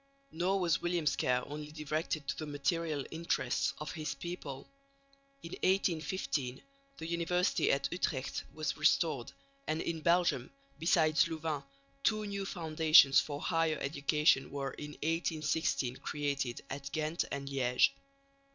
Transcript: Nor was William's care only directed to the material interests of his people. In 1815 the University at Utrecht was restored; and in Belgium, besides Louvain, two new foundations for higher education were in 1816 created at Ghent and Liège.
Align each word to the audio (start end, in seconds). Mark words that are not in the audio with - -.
Nor 0.31 0.59
was 0.59 0.81
William's 0.81 1.15
care 1.15 1.47
only 1.47 1.71
directed 1.71 2.27
to 2.29 2.35
the 2.39 2.45
material 2.47 3.05
interests 3.11 3.75
of 3.77 3.91
his 3.91 4.15
people. 4.15 4.67
In 5.43 5.51
1815 5.51 6.59
the 6.97 7.05
University 7.05 7.71
at 7.71 7.87
Utrecht 7.91 8.43
was 8.51 8.75
restored; 8.77 9.31
and 9.67 9.79
in 9.79 10.01
Belgium, 10.01 10.49
besides 10.79 11.27
Louvain, 11.27 11.61
two 12.03 12.25
new 12.25 12.47
foundations 12.47 13.19
for 13.19 13.39
higher 13.41 13.77
education 13.79 14.49
were 14.49 14.71
in 14.71 14.93
1816 15.03 15.97
created 15.97 16.61
at 16.71 16.91
Ghent 16.91 17.25
and 17.31 17.47
Liège. 17.47 17.89